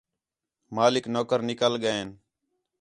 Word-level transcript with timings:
مالک، 0.75 1.05
نوکر 1.13 1.39
نِکل 1.47 1.73
ڳئین 1.83 2.09